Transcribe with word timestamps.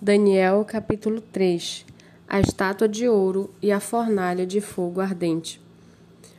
Daniel 0.00 0.64
capítulo 0.64 1.20
3 1.20 1.84
A 2.28 2.38
estátua 2.38 2.86
de 2.88 3.08
ouro 3.08 3.50
e 3.60 3.72
a 3.72 3.80
fornalha 3.80 4.46
de 4.46 4.60
fogo 4.60 5.00
ardente. 5.00 5.60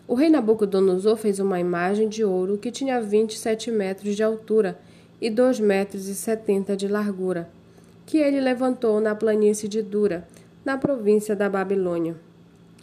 O 0.07 0.15
rei 0.15 0.29
Nabucodonosor 0.29 1.17
fez 1.17 1.39
uma 1.39 1.59
imagem 1.59 2.07
de 2.07 2.23
ouro 2.23 2.57
que 2.57 2.71
tinha 2.71 3.01
27 3.01 3.69
metros 3.69 4.15
de 4.15 4.23
altura 4.23 4.79
e 5.19 5.29
2 5.29 5.59
metros 5.59 6.07
e 6.07 6.15
70 6.15 6.77
de 6.77 6.87
largura, 6.87 7.49
que 8.05 8.19
ele 8.19 8.39
levantou 8.39 9.01
na 9.01 9.13
planície 9.13 9.67
de 9.67 9.81
Dura, 9.81 10.25
na 10.63 10.77
província 10.77 11.35
da 11.35 11.49
Babilônia. 11.49 12.15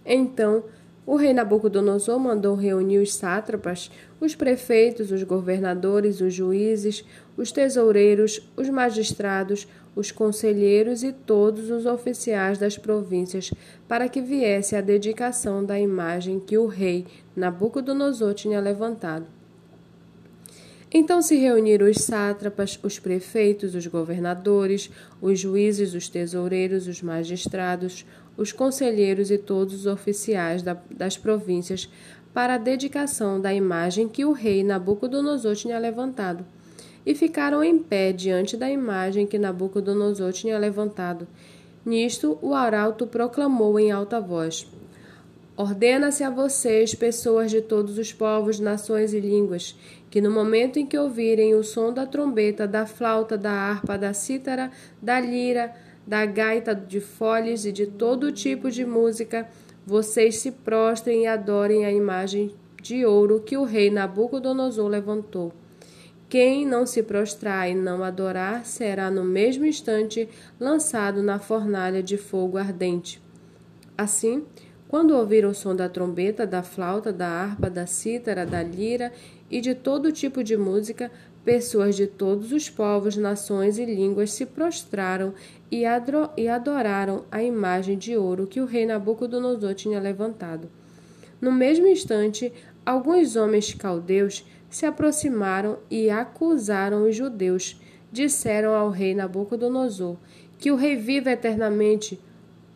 Então 0.04 0.62
o 1.06 1.16
rei 1.16 1.32
Nabucodonosor 1.32 2.18
mandou 2.18 2.54
reunir 2.54 2.98
os 2.98 3.14
sátrapas, 3.14 3.90
os 4.20 4.34
prefeitos, 4.34 5.10
os 5.10 5.22
governadores, 5.22 6.20
os 6.20 6.34
juízes, 6.34 7.02
os 7.34 7.50
tesoureiros, 7.50 8.46
os 8.56 8.68
magistrados, 8.68 9.66
os 9.96 10.12
conselheiros 10.12 11.02
e 11.02 11.10
todos 11.10 11.70
os 11.70 11.86
oficiais 11.86 12.58
das 12.58 12.76
províncias 12.76 13.50
para 13.88 14.08
que 14.08 14.20
viesse 14.20 14.76
a 14.76 14.82
dedicação 14.82 15.64
da 15.64 15.80
imagem 15.80 16.38
que 16.38 16.58
o 16.58 16.66
rei 16.66 17.06
Nabucodonosor 17.34 18.34
tinha 18.34 18.60
levantado. 18.60 19.26
Então 20.92 21.20
se 21.20 21.34
reuniram 21.34 21.88
os 21.90 21.96
sátrapas, 21.96 22.78
os 22.82 22.98
prefeitos, 22.98 23.74
os 23.74 23.86
governadores, 23.86 24.90
os 25.20 25.40
juízes, 25.40 25.94
os 25.94 26.08
tesoureiros, 26.08 26.86
os 26.86 27.02
magistrados, 27.02 28.06
os 28.36 28.52
conselheiros 28.52 29.30
e 29.30 29.38
todos 29.38 29.74
os 29.74 29.86
oficiais 29.86 30.62
da, 30.62 30.76
das 30.90 31.16
províncias 31.16 31.90
para 32.32 32.54
a 32.54 32.58
dedicação 32.58 33.40
da 33.40 33.52
imagem 33.52 34.08
que 34.08 34.24
o 34.24 34.32
rei 34.32 34.62
Nabucodonosor 34.62 35.56
tinha 35.56 35.78
levantado. 35.78 36.44
E 37.06 37.14
ficaram 37.14 37.62
em 37.62 37.78
pé 37.78 38.12
diante 38.12 38.56
da 38.56 38.68
imagem 38.68 39.28
que 39.28 39.38
Nabucodonosor 39.38 40.32
tinha 40.32 40.58
levantado. 40.58 41.28
Nisto, 41.84 42.36
o 42.42 42.52
arauto 42.52 43.06
proclamou 43.06 43.78
em 43.78 43.92
alta 43.92 44.20
voz: 44.20 44.66
Ordena-se 45.56 46.24
a 46.24 46.30
vocês, 46.30 46.96
pessoas 46.96 47.50
de 47.50 47.62
todos 47.62 47.96
os 47.96 48.12
povos, 48.12 48.58
nações 48.58 49.14
e 49.14 49.20
línguas, 49.20 49.78
que 50.10 50.20
no 50.20 50.32
momento 50.32 50.80
em 50.80 50.84
que 50.84 50.98
ouvirem 50.98 51.54
o 51.54 51.62
som 51.62 51.92
da 51.92 52.04
trombeta, 52.04 52.66
da 52.66 52.84
flauta, 52.84 53.38
da 53.38 53.52
harpa, 53.52 53.96
da 53.96 54.12
cítara, 54.12 54.72
da 55.00 55.20
lira, 55.20 55.72
da 56.04 56.26
gaita 56.26 56.74
de 56.74 57.00
foles 57.00 57.64
e 57.64 57.70
de 57.70 57.86
todo 57.86 58.32
tipo 58.32 58.68
de 58.68 58.84
música, 58.84 59.48
vocês 59.86 60.38
se 60.38 60.50
prostrem 60.50 61.22
e 61.22 61.26
adorem 61.26 61.84
a 61.84 61.92
imagem 61.92 62.52
de 62.82 63.06
ouro 63.06 63.40
que 63.40 63.56
o 63.56 63.62
rei 63.62 63.90
Nabucodonosor 63.90 64.88
levantou. 64.88 65.52
Quem 66.28 66.66
não 66.66 66.84
se 66.84 67.04
prostrar 67.04 67.70
e 67.70 67.74
não 67.74 68.02
adorar 68.02 68.66
será 68.66 69.10
no 69.10 69.24
mesmo 69.24 69.64
instante 69.64 70.28
lançado 70.58 71.22
na 71.22 71.38
fornalha 71.38 72.02
de 72.02 72.16
fogo 72.16 72.58
ardente. 72.58 73.22
Assim, 73.96 74.44
quando 74.88 75.12
ouviram 75.12 75.50
o 75.50 75.54
som 75.54 75.74
da 75.74 75.88
trombeta, 75.88 76.44
da 76.44 76.64
flauta, 76.64 77.12
da 77.12 77.28
harpa, 77.28 77.70
da 77.70 77.86
cítara, 77.86 78.44
da 78.44 78.62
lira 78.62 79.12
e 79.48 79.60
de 79.60 79.74
todo 79.74 80.10
tipo 80.10 80.42
de 80.42 80.56
música, 80.56 81.12
pessoas 81.44 81.94
de 81.94 82.08
todos 82.08 82.50
os 82.50 82.68
povos, 82.68 83.16
nações 83.16 83.78
e 83.78 83.84
línguas 83.84 84.32
se 84.32 84.44
prostraram 84.44 85.32
e 85.70 85.84
adoraram 86.48 87.24
a 87.30 87.40
imagem 87.40 87.96
de 87.96 88.16
ouro 88.16 88.48
que 88.48 88.60
o 88.60 88.66
rei 88.66 88.84
Nabucodonosor 88.84 89.74
tinha 89.74 90.00
levantado. 90.00 90.68
No 91.40 91.52
mesmo 91.52 91.86
instante, 91.86 92.52
alguns 92.86 93.34
homens 93.34 93.74
caldeus 93.74 94.46
se 94.70 94.86
aproximaram 94.86 95.78
e 95.90 96.08
acusaram 96.08 97.08
os 97.08 97.16
judeus. 97.16 97.80
Disseram 98.12 98.72
ao 98.72 98.88
rei 98.88 99.14
Nabucodonosor: 99.14 100.16
Que 100.56 100.70
o 100.70 100.76
rei 100.76 100.96
viva 100.96 101.30
eternamente. 101.30 102.18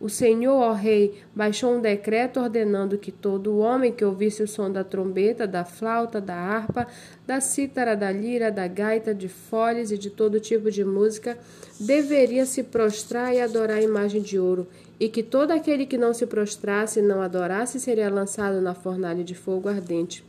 O 0.01 0.09
Senhor, 0.09 0.55
ó 0.55 0.73
Rei, 0.73 1.21
baixou 1.33 1.75
um 1.75 1.79
decreto 1.79 2.39
ordenando 2.39 2.97
que 2.97 3.11
todo 3.11 3.59
homem 3.59 3.91
que 3.91 4.03
ouvisse 4.03 4.41
o 4.41 4.47
som 4.47 4.71
da 4.71 4.83
trombeta, 4.83 5.45
da 5.45 5.63
flauta, 5.63 6.19
da 6.19 6.33
harpa, 6.33 6.87
da 7.27 7.39
cítara, 7.39 7.95
da 7.95 8.11
lira, 8.11 8.51
da 8.51 8.67
gaita, 8.67 9.13
de 9.13 9.29
foles 9.29 9.91
e 9.91 9.99
de 9.99 10.09
todo 10.09 10.39
tipo 10.39 10.71
de 10.71 10.83
música 10.83 11.37
deveria 11.79 12.47
se 12.47 12.63
prostrar 12.63 13.31
e 13.35 13.39
adorar 13.39 13.77
a 13.77 13.83
imagem 13.83 14.23
de 14.23 14.39
ouro, 14.39 14.67
e 15.01 15.09
que 15.09 15.23
todo 15.23 15.49
aquele 15.49 15.87
que 15.87 15.97
não 15.97 16.13
se 16.13 16.27
prostrasse 16.27 16.99
e 16.99 17.01
não 17.01 17.23
adorasse 17.23 17.79
seria 17.79 18.07
lançado 18.07 18.61
na 18.61 18.75
fornalha 18.75 19.23
de 19.23 19.33
fogo 19.33 19.67
ardente. 19.67 20.23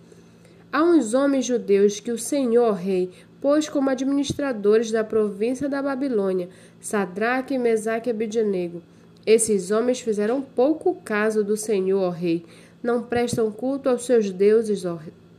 Há 0.73 0.83
uns 0.83 1.13
homens 1.13 1.45
judeus 1.45 2.01
que 2.01 2.11
o 2.11 2.19
Senhor, 2.19 2.73
Rei, 2.73 3.11
pôs 3.39 3.69
como 3.69 3.91
administradores 3.91 4.91
da 4.91 5.05
província 5.05 5.69
da 5.69 5.83
Babilônia, 5.83 6.49
Sadraque, 6.81 7.59
Mesaque 7.59 8.09
e 8.09 8.13
Abednego. 8.13 8.81
Esses 9.27 9.71
homens 9.71 10.01
fizeram 10.01 10.41
pouco 10.41 10.95
caso 11.05 11.45
do 11.45 11.55
Senhor, 11.55 12.11
rei. 12.11 12.43
Não 12.83 13.03
prestam 13.03 13.53
culto 13.53 13.91
aos 13.91 14.07
seus 14.07 14.31
deuses, 14.31 14.85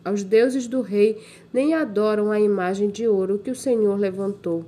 aos 0.05 0.23
deuses 0.23 0.67
do 0.67 0.81
rei, 0.81 1.19
nem 1.51 1.73
adoram 1.73 2.31
a 2.31 2.39
imagem 2.39 2.89
de 2.89 3.07
ouro 3.07 3.39
que 3.39 3.50
o 3.50 3.55
Senhor 3.55 4.00
levantou. 4.00 4.63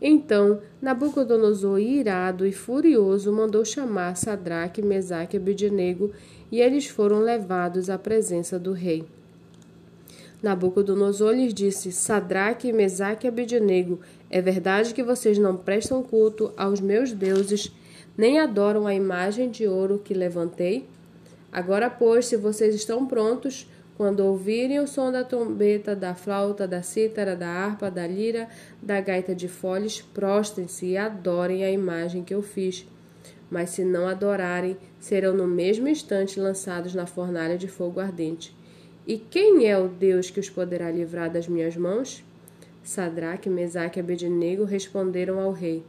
Então 0.00 0.60
Nabucodonosor, 0.80 1.78
irado 1.80 2.46
e 2.46 2.52
furioso, 2.52 3.32
mandou 3.32 3.64
chamar 3.64 4.16
Sadraque, 4.16 4.82
Mesaque 4.82 5.36
e 5.36 5.40
Abednego, 5.40 6.12
e 6.52 6.60
eles 6.60 6.86
foram 6.86 7.20
levados 7.20 7.88
à 7.88 7.98
presença 7.98 8.58
do 8.58 8.72
rei. 8.72 9.04
Nabucodonosor 10.42 11.32
lhes 11.32 11.54
disse: 11.54 11.90
Sadraque, 11.90 12.72
Mesaque 12.72 13.26
e 13.26 13.28
Abednego, 13.28 14.00
é 14.30 14.40
verdade 14.40 14.92
que 14.92 15.02
vocês 15.02 15.38
não 15.38 15.56
prestam 15.56 16.02
culto 16.02 16.52
aos 16.56 16.80
meus 16.80 17.12
deuses 17.12 17.72
nem 18.16 18.38
adoram 18.38 18.86
a 18.86 18.94
imagem 18.94 19.50
de 19.50 19.66
ouro 19.66 20.00
que 20.02 20.14
levantei? 20.14 20.86
Agora, 21.52 21.90
pois, 21.90 22.26
se 22.26 22.36
vocês 22.36 22.74
estão 22.74 23.06
prontos, 23.06 23.66
quando 23.96 24.20
ouvirem 24.20 24.78
o 24.78 24.86
som 24.86 25.10
da 25.10 25.24
trombeta, 25.24 25.96
da 25.96 26.14
flauta, 26.14 26.68
da 26.68 26.82
cítara, 26.82 27.34
da 27.34 27.48
harpa, 27.48 27.90
da 27.90 28.06
lira, 28.06 28.48
da 28.82 29.00
gaita 29.00 29.34
de 29.34 29.48
foles, 29.48 30.02
prostrem-se 30.02 30.86
e 30.86 30.96
adorem 30.96 31.64
a 31.64 31.70
imagem 31.70 32.22
que 32.22 32.34
eu 32.34 32.42
fiz. 32.42 32.86
Mas 33.50 33.70
se 33.70 33.84
não 33.84 34.06
adorarem, 34.06 34.76
serão 35.00 35.34
no 35.34 35.46
mesmo 35.46 35.88
instante 35.88 36.38
lançados 36.38 36.94
na 36.94 37.06
fornalha 37.06 37.56
de 37.56 37.68
fogo 37.68 38.00
ardente. 38.00 38.54
E 39.06 39.16
quem 39.16 39.66
é 39.66 39.78
o 39.78 39.88
Deus 39.88 40.30
que 40.30 40.40
os 40.40 40.50
poderá 40.50 40.90
livrar 40.90 41.30
das 41.30 41.48
minhas 41.48 41.76
mãos? 41.76 42.22
Sadraque, 42.82 43.48
Mesaque 43.48 43.98
e 43.98 44.02
Abednego 44.02 44.64
responderam 44.64 45.40
ao 45.40 45.52
rei: 45.52 45.82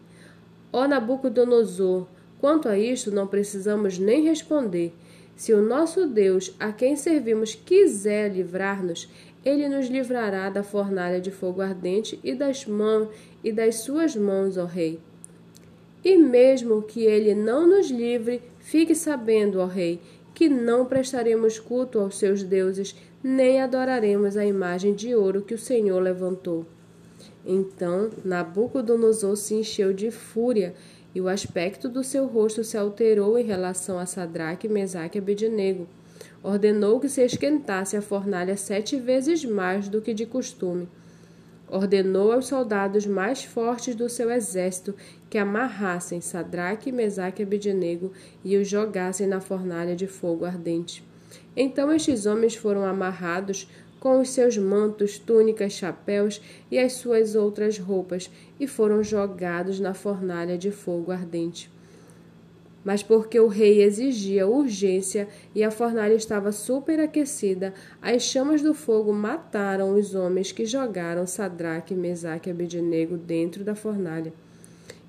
Ó 0.71 0.87
Nabucodonosor, 0.87 2.07
Quanto 2.39 2.69
a 2.69 2.77
isto, 2.77 3.11
não 3.11 3.25
precisamos 3.25 3.97
nem 3.97 4.23
responder. 4.23 4.93
Se 5.37 5.53
o 5.53 5.61
nosso 5.61 6.07
Deus, 6.07 6.53
a 6.59 6.71
quem 6.71 6.95
servimos, 6.95 7.53
quiser 7.53 8.33
livrar-nos, 8.33 9.07
ele 9.45 9.69
nos 9.69 9.87
livrará 9.87 10.49
da 10.49 10.63
fornalha 10.63 11.21
de 11.21 11.29
fogo 11.29 11.61
ardente 11.61 12.19
e 12.23 12.33
das 12.33 12.65
mãos 12.65 13.09
e 13.43 13.51
das 13.51 13.75
suas 13.75 14.15
mãos, 14.15 14.57
ó 14.57 14.65
rei. 14.65 14.99
E 16.03 16.17
mesmo 16.17 16.81
que 16.81 17.03
ele 17.03 17.35
não 17.35 17.67
nos 17.67 17.91
livre, 17.91 18.41
fique 18.59 18.95
sabendo, 18.95 19.59
ó 19.59 19.67
rei, 19.67 20.01
que 20.33 20.49
não 20.49 20.85
prestaremos 20.87 21.59
culto 21.59 21.99
aos 21.99 22.17
seus 22.17 22.41
deuses, 22.41 22.95
nem 23.23 23.61
adoraremos 23.61 24.37
a 24.37 24.45
imagem 24.45 24.95
de 24.95 25.13
ouro 25.13 25.43
que 25.43 25.53
o 25.53 25.59
Senhor 25.59 25.99
levantou. 25.99 26.65
Então 27.45 28.09
Nabucodonosor 28.25 29.37
se 29.37 29.53
encheu 29.53 29.93
de 29.93 30.09
fúria 30.09 30.73
e 31.17 31.21
o 31.21 31.27
aspecto 31.27 31.89
do 31.89 32.03
seu 32.03 32.27
rosto 32.27 32.63
se 32.63 32.77
alterou 32.77 33.39
em 33.39 33.43
relação 33.43 33.97
a 33.97 34.05
Sadraque, 34.05 34.67
Mesaque 34.67 35.17
e 35.17 35.19
Abednego. 35.19 35.87
Ordenou 36.43 36.99
que 36.99 37.09
se 37.09 37.25
esquentasse 37.25 37.97
a 37.97 38.03
fornalha 38.03 38.55
sete 38.55 38.97
vezes 38.97 39.43
mais 39.43 39.89
do 39.89 39.99
que 39.99 40.13
de 40.13 40.27
costume. 40.27 40.87
Ordenou 41.67 42.31
aos 42.31 42.45
soldados 42.45 43.07
mais 43.07 43.43
fortes 43.43 43.95
do 43.95 44.07
seu 44.07 44.29
exército 44.29 44.93
que 45.27 45.39
amarrassem 45.39 46.21
Sadraque, 46.21 46.91
Mesaque 46.91 47.41
e 47.41 47.45
Abednego 47.45 48.11
e 48.45 48.55
os 48.55 48.67
jogassem 48.67 49.25
na 49.25 49.41
fornalha 49.41 49.95
de 49.95 50.05
fogo 50.05 50.45
ardente. 50.45 51.03
Então 51.55 51.91
estes 51.91 52.27
homens 52.27 52.53
foram 52.53 52.85
amarrados 52.85 53.67
com 53.99 54.19
os 54.19 54.29
seus 54.29 54.57
mantos, 54.57 55.17
túnicas, 55.17 55.73
chapéus 55.73 56.41
e 56.69 56.77
as 56.77 56.93
suas 56.93 57.35
outras 57.35 57.77
roupas, 57.77 58.29
e 58.59 58.67
foram 58.67 59.03
jogados 59.03 59.79
na 59.79 59.93
fornalha 59.93 60.57
de 60.57 60.71
fogo 60.71 61.11
ardente. 61.11 61.69
Mas 62.83 63.03
porque 63.03 63.37
o 63.39 63.47
rei 63.47 63.81
exigia 63.81 64.47
urgência 64.47 65.27
e 65.53 65.63
a 65.63 65.69
fornalha 65.69 66.13
estava 66.13 66.51
superaquecida, 66.51 67.73
as 68.01 68.23
chamas 68.23 68.61
do 68.61 68.73
fogo 68.73 69.11
mataram 69.11 69.93
os 69.93 70.15
homens 70.15 70.51
que 70.51 70.65
jogaram 70.65 71.27
Sadraque, 71.27 71.93
Mesaque 71.93 72.49
e 72.49 72.51
Abednego 72.51 73.17
dentro 73.17 73.63
da 73.63 73.75
fornalha. 73.75 74.31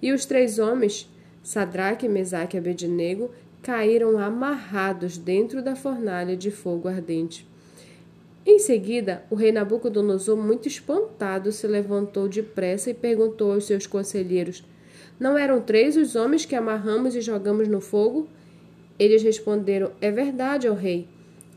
E 0.02 0.12
os 0.12 0.24
três 0.24 0.58
homens, 0.58 1.08
Sadraque, 1.42 2.08
Mesaque 2.08 2.56
e 2.56 2.58
Abednego, 2.58 3.30
caíram 3.62 4.18
amarrados 4.18 5.16
dentro 5.18 5.62
da 5.62 5.76
fornalha 5.76 6.36
de 6.36 6.50
fogo 6.50 6.88
ardente. 6.88 7.46
Em 8.50 8.58
seguida, 8.58 9.22
o 9.28 9.34
rei 9.34 9.52
Nabucodonosor, 9.52 10.34
muito 10.34 10.66
espantado, 10.66 11.52
se 11.52 11.66
levantou 11.66 12.26
depressa 12.26 12.88
e 12.88 12.94
perguntou 12.94 13.52
aos 13.52 13.66
seus 13.66 13.86
conselheiros: 13.86 14.64
Não 15.20 15.36
eram 15.36 15.60
três 15.60 15.98
os 15.98 16.16
homens 16.16 16.46
que 16.46 16.56
amarramos 16.56 17.14
e 17.14 17.20
jogamos 17.20 17.68
no 17.68 17.78
fogo? 17.78 18.26
Eles 18.98 19.22
responderam: 19.22 19.90
É 20.00 20.10
verdade, 20.10 20.66
ó 20.66 20.72
rei. 20.72 21.06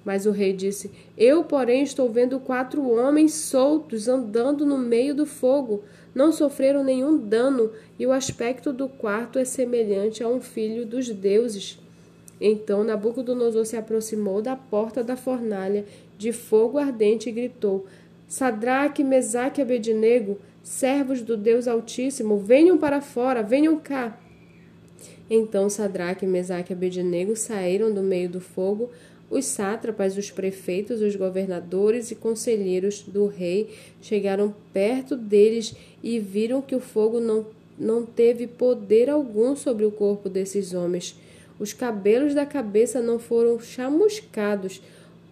Mas 0.04 0.26
o 0.26 0.32
rei 0.32 0.52
disse: 0.52 0.92
Eu, 1.18 1.46
porém, 1.46 1.82
estou 1.82 2.10
vendo 2.10 2.42
quatro 2.42 2.86
homens 2.90 3.36
soltos 3.36 4.10
andando 4.10 4.66
no 4.66 4.78
meio 4.78 5.16
do 5.16 5.26
fogo. 5.26 5.86
Não 6.14 6.34
sofreram 6.34 6.84
nenhum 6.84 7.18
dano, 7.18 7.72
e 7.98 8.06
o 8.06 8.12
aspecto 8.12 8.74
do 8.74 8.90
quarto 8.90 9.40
é 9.40 9.46
semelhante 9.46 10.22
a 10.22 10.28
um 10.28 10.42
filho 10.42 10.86
dos 10.86 11.08
deuses. 11.08 11.80
Então 12.44 12.84
Nabucodonosor 12.84 13.66
se 13.68 13.78
aproximou 13.78 14.42
da 14.42 14.56
porta 14.56 15.04
da 15.04 15.16
fornalha 15.16 15.86
de 16.22 16.32
fogo 16.32 16.78
ardente 16.78 17.30
e 17.30 17.32
gritou: 17.32 17.88
Sadraque, 18.28 19.04
Mesaque 19.04 19.60
e 19.60 19.64
Abednego, 19.64 20.40
servos 20.62 21.22
do 21.22 21.36
Deus 21.36 21.68
Altíssimo, 21.68 22.38
venham 22.38 22.78
para 22.78 23.02
fora, 23.02 23.42
venham 23.42 23.78
cá. 23.80 24.18
Então 25.28 25.68
Sadraque, 25.68 26.28
Mesaque 26.28 26.72
e 26.72 26.76
Abednego 26.76 27.36
saíram 27.36 27.92
do 27.92 28.04
meio 28.04 28.30
do 28.30 28.40
fogo. 28.40 28.92
Os 29.32 29.46
sátrapas, 29.46 30.16
os 30.18 30.30
prefeitos, 30.30 31.02
os 31.02 31.16
governadores 31.16 32.12
e 32.12 32.16
conselheiros 32.16 33.02
do 33.02 33.26
rei 33.26 33.70
chegaram 34.02 34.54
perto 34.72 35.16
deles 35.16 35.74
e 36.04 36.20
viram 36.20 36.62
que 36.62 36.76
o 36.76 36.82
fogo 36.82 37.20
não, 37.20 37.48
não 37.80 38.06
teve 38.06 38.46
poder 38.46 39.10
algum 39.10 39.56
sobre 39.56 39.86
o 39.86 39.92
corpo 39.92 40.30
desses 40.30 40.74
homens. 40.74 41.16
Os 41.58 41.74
cabelos 41.74 42.36
da 42.36 42.46
cabeça 42.46 43.02
não 43.02 43.18
foram 43.18 43.60
chamuscados, 43.60 44.82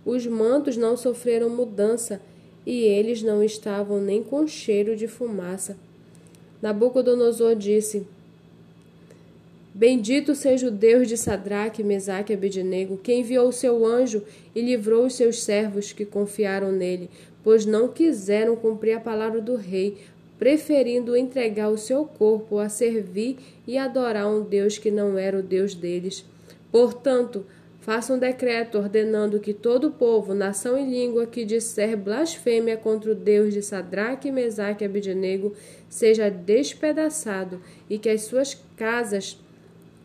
os 0.06 0.26
mantos 0.26 0.78
não 0.78 0.96
sofreram 0.96 1.50
mudança 1.50 2.22
e 2.66 2.84
eles 2.84 3.22
não 3.22 3.44
estavam 3.44 4.00
nem 4.00 4.24
com 4.24 4.48
cheiro 4.48 4.96
de 4.96 5.08
fumaça. 5.08 5.78
Nabucodonosor 6.62 7.56
disse: 7.56 8.06
Bendito 9.74 10.36
seja 10.36 10.68
o 10.68 10.72
Deus 10.72 11.08
de 11.08 11.16
Sadraque, 11.16 11.84
Mesaque 11.84 12.34
e 12.34 12.36
Abednego, 12.36 12.98
que 12.98 13.14
enviou 13.14 13.48
o 13.48 13.54
seu 13.54 13.86
anjo 13.86 14.24
e 14.54 14.62
livrou 14.62 15.06
os 15.06 15.16
seus 15.16 15.42
servos 15.42 15.94
que 15.94 16.06
confiaram 16.06 16.72
nele, 16.72 17.10
pois 17.44 17.66
não 17.66 17.88
quiseram 17.88 18.56
cumprir 18.56 18.94
a 18.94 19.00
palavra 19.00 19.40
do 19.40 19.56
rei, 19.56 19.98
preferindo 20.38 21.16
entregar 21.16 21.70
o 21.70 21.78
seu 21.78 22.04
corpo 22.04 22.60
a 22.60 22.68
servir 22.68 23.38
e 23.66 23.78
adorar 23.78 24.28
um 24.28 24.42
Deus 24.42 24.78
que 24.78 24.92
não 24.92 25.18
era 25.18 25.40
o 25.40 25.44
Deus 25.44 25.74
deles. 25.74 26.26
Portanto, 26.72 27.46
Faça 27.90 28.14
um 28.14 28.20
decreto 28.20 28.78
ordenando 28.78 29.40
que 29.40 29.52
todo 29.52 29.90
povo, 29.90 30.36
nação 30.36 30.78
e 30.78 30.88
língua 30.88 31.26
que 31.26 31.44
disser 31.44 31.98
blasfêmia 31.98 32.78
contra 32.78 33.14
o 33.14 33.16
Deus 33.16 33.52
de 33.52 33.64
Sadraque, 33.64 34.32
Mesaque 34.32 34.84
e 34.84 34.86
Abednego 34.86 35.56
seja 35.90 36.30
despedaçado 36.30 37.60
e 37.90 37.98
que 37.98 38.08
as 38.08 38.22
suas 38.22 38.56
casas 38.78 39.40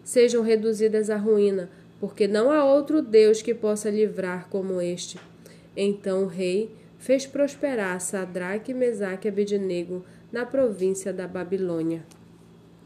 sejam 0.02 0.42
reduzidas 0.42 1.10
à 1.10 1.19
ruína, 1.19 1.69
porque 2.00 2.26
não 2.26 2.50
há 2.50 2.64
outro 2.64 3.02
Deus 3.02 3.42
que 3.42 3.52
possa 3.52 3.90
livrar 3.90 4.48
como 4.48 4.81
este. 4.81 5.19
Então 5.76 6.22
o 6.22 6.26
rei 6.26 6.70
fez 6.98 7.26
prosperar 7.26 8.00
Sadraque, 8.00 8.72
Mesaque 8.72 9.28
e 9.28 9.31
Abednego 9.31 10.02
na 10.32 10.46
província 10.46 11.12
da 11.12 11.28
Babilônia. 11.28 12.02